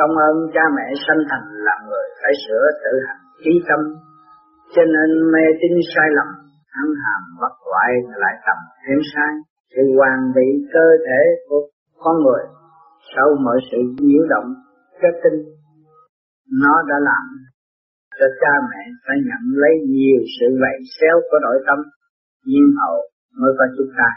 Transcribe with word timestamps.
công 0.00 0.14
ơn 0.28 0.36
cha 0.54 0.64
mẹ 0.76 0.86
sanh 1.04 1.22
thành 1.30 1.46
làm 1.66 1.80
người 1.88 2.08
phải 2.20 2.32
sửa 2.44 2.64
tự 2.84 2.92
hành 3.06 3.22
trí 3.42 3.52
tâm. 3.68 3.80
Cho 4.74 4.82
nên 4.94 5.10
mê 5.32 5.44
tín 5.60 5.74
sai 5.92 6.08
lầm 6.18 6.28
ăn 6.80 6.88
hàm 7.02 7.22
bất 7.40 7.54
hoại 7.68 7.92
lại 8.22 8.34
tầm 8.46 8.58
thêm 8.82 8.98
sai. 9.12 9.32
Sự 9.72 9.82
hoàn 9.98 10.18
bị 10.36 10.48
cơ 10.74 10.86
thể 11.06 11.22
của 11.48 11.62
con 12.02 12.16
người 12.24 12.44
sau 13.12 13.28
mọi 13.44 13.58
sự 13.70 13.78
nhiễu 14.06 14.24
động 14.32 14.48
kết 15.00 15.14
tinh, 15.22 15.38
nó 16.62 16.74
đã 16.88 16.96
làm 17.10 17.24
cho 18.18 18.26
cha 18.40 18.52
mẹ 18.70 18.82
phải 19.06 19.16
nhận 19.28 19.42
lấy 19.62 19.74
nhiều 19.94 20.20
sự 20.36 20.46
vậy 20.62 20.76
xéo 21.00 21.16
của 21.30 21.38
nội 21.42 21.58
tâm 21.66 21.78
nhiên 22.46 22.66
hậu 22.80 22.96
mới 23.40 23.52
có 23.58 23.64
chúng 23.76 23.92
ta. 23.98 24.10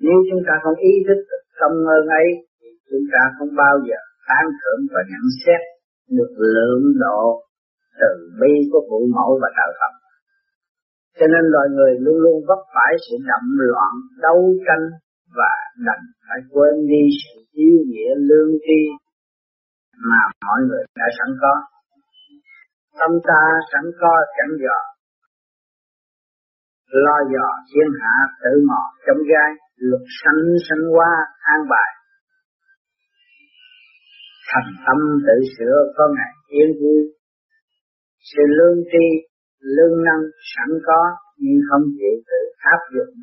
Nếu 0.00 0.18
chúng 0.30 0.42
ta 0.46 0.54
không 0.62 0.78
ý 0.90 0.92
thức 1.08 1.20
được 1.30 1.42
công 1.60 1.76
ơn 1.96 2.06
ấy 2.22 2.28
thì 2.60 2.68
chúng 2.90 3.04
ta 3.12 3.20
không 3.38 3.48
bao 3.56 3.74
giờ 3.88 4.00
tán 4.28 4.44
thưởng 4.58 4.80
và 4.92 5.00
nhận 5.10 5.24
xét 5.42 5.60
được 6.16 6.32
lượng 6.54 6.84
độ 7.04 7.22
từ 8.00 8.10
bi 8.40 8.52
của 8.70 8.82
phụ 8.88 8.98
mẫu 9.14 9.30
và 9.42 9.48
đạo 9.58 9.70
Phật. 9.78 9.92
Cho 11.18 11.26
nên 11.32 11.44
loài 11.52 11.68
người 11.74 11.92
luôn 12.04 12.16
luôn 12.24 12.36
vấp 12.48 12.60
phải 12.74 12.92
sự 13.04 13.16
đậm 13.30 13.44
loạn, 13.70 13.92
đấu 14.24 14.40
tranh 14.66 14.84
và 15.38 15.52
đành 15.86 16.04
phải 16.26 16.40
quên 16.52 16.74
đi 16.92 17.02
sự 17.20 17.40
yếu 17.52 17.76
nghĩa 17.90 18.12
lương 18.28 18.52
tri 18.66 18.80
mà 20.08 20.20
mọi 20.46 20.60
người 20.68 20.84
đã 20.96 21.08
sẵn 21.18 21.30
có. 21.42 21.54
Tâm 22.98 23.10
ta 23.28 23.42
sẵn 23.72 23.84
có 24.00 24.12
chẳng 24.36 24.54
dò, 24.64 24.78
lo 27.04 27.18
dò 27.32 27.48
thiên 27.68 27.88
hạ 28.02 28.16
tự 28.42 28.52
mò 28.68 28.82
chống 29.06 29.22
gai, 29.30 29.50
luật 29.76 30.04
sanh 30.20 30.42
sanh 30.68 30.84
qua 30.94 31.10
an 31.54 31.60
bài. 31.70 31.90
Thành 34.50 34.70
tâm 34.86 34.98
tự 35.26 35.36
sửa 35.54 35.76
có 35.96 36.04
ngày 36.16 36.32
yên 36.56 36.70
vui, 36.80 37.00
sự 38.30 38.42
lương 38.58 38.78
tri, 38.90 39.06
lương 39.76 40.04
năng 40.04 40.22
sẵn 40.52 40.70
có 40.86 41.00
nhưng 41.42 41.60
không 41.68 41.84
chịu 41.98 42.16
tự 42.28 42.40
áp 42.74 42.80
dụng. 42.94 43.14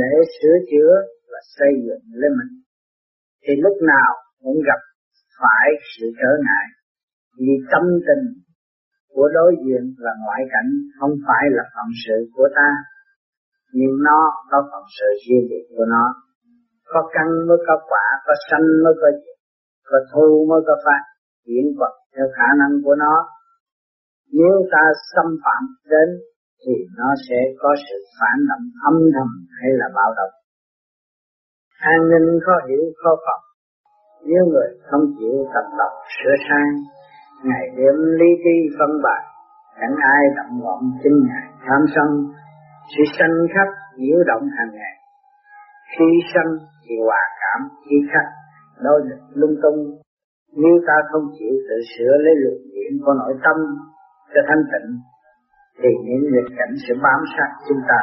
Để 0.00 0.12
sửa 0.36 0.56
chữa 0.70 0.92
và 1.30 1.40
xây 1.56 1.72
dựng 1.86 2.04
lên 2.20 2.32
mình 2.38 2.52
thì 3.42 3.52
lúc 3.64 3.76
nào 3.92 4.10
cũng 4.42 4.58
gặp 4.68 4.80
phải 5.38 5.66
sự 5.92 6.06
trở 6.20 6.32
ngại. 6.44 6.66
Vì 7.38 7.54
tâm 7.72 7.84
tình 8.06 8.24
của 9.14 9.28
đối 9.34 9.52
diện 9.64 9.84
và 10.02 10.12
ngoại 10.24 10.42
cảnh 10.52 10.70
không 10.98 11.14
phải 11.26 11.44
là 11.56 11.64
phận 11.74 11.88
sự 12.04 12.18
của 12.34 12.48
ta 12.58 12.70
nhưng 13.72 13.94
nó 14.08 14.20
có 14.50 14.58
phận 14.70 14.84
sự 14.96 15.08
riêng 15.22 15.46
biệt 15.50 15.64
của 15.76 15.86
nó. 15.94 16.04
Có 16.92 17.10
căn 17.14 17.26
mới 17.48 17.58
có 17.66 17.74
quả 17.90 18.06
có 18.26 18.34
sanh 18.50 18.66
mới 18.84 18.94
có 19.00 19.08
diệt 19.88 19.92
có 19.92 19.98
thu 20.12 20.46
mới 20.50 20.60
có 20.66 20.74
phạt 20.84 21.02
diễn 21.46 21.66
vật 21.78 21.94
theo 22.16 22.26
khả 22.36 22.48
năng 22.58 22.72
của 22.84 22.94
nó. 22.94 23.14
Nếu 24.32 24.54
ta 24.72 24.84
xâm 25.14 25.26
phạm 25.44 25.62
đến 25.90 26.08
thì 26.66 26.72
nó 26.98 27.08
sẽ 27.28 27.36
có 27.58 27.74
sự 27.76 27.96
phản 28.20 28.36
động 28.48 28.64
âm 28.84 28.94
thầm 29.14 29.28
hay 29.60 29.70
là 29.80 29.86
bạo 29.94 30.10
động. 30.16 30.34
An 31.80 32.00
ninh 32.10 32.40
khó 32.46 32.52
hiểu, 32.68 32.82
khó 33.04 33.10
phật. 33.24 33.40
Nếu 34.26 34.44
người 34.50 34.68
không 34.90 35.04
chịu 35.18 35.36
tập 35.54 35.66
tập 35.78 35.92
sửa 36.16 36.36
sai 36.48 36.66
ngày 37.44 37.64
đêm 37.76 37.96
lý 38.18 38.30
trí 38.44 38.76
phân 38.78 39.02
bạc 39.02 39.22
chẳng 39.80 39.96
ai 40.16 40.22
động 40.36 40.62
loạn 40.62 40.80
chính 41.02 41.18
ngài 41.28 41.46
tham 41.66 41.80
sân, 41.94 42.08
sự 42.92 43.02
sân 43.18 43.30
khắc 43.54 43.68
nhiễu 43.96 44.18
động 44.26 44.42
hàng 44.58 44.70
ngày. 44.72 44.94
Khi 45.92 46.08
sân 46.34 46.46
thì 46.84 46.94
hòa 47.06 47.22
cảm, 47.40 47.68
khi 47.84 47.96
khắc 48.12 48.26
đối 48.84 49.00
lung 49.34 49.56
tung, 49.62 49.78
nếu 50.62 50.74
ta 50.86 50.96
không 51.12 51.26
chịu 51.38 51.54
tự 51.68 51.76
sửa 51.92 52.14
lấy 52.24 52.34
luồng 52.42 52.62
điện 52.74 52.92
của 53.04 53.14
nội 53.20 53.34
tâm 53.44 53.56
cho 54.34 54.40
thanh 54.48 54.62
tịnh, 54.72 54.88
thì 55.80 55.90
những 56.04 56.22
nghịch 56.32 56.50
cảnh 56.58 56.74
sẽ 56.88 56.94
bám 57.02 57.20
sát 57.34 57.50
chúng 57.68 57.82
ta. 57.88 58.00